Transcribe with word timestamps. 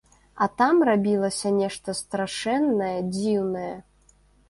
А 0.45 0.45
там 0.61 0.79
рабілася 0.89 1.53
нешта 1.59 1.97
страшэннае, 2.01 2.91
дзіўнае. 3.15 3.73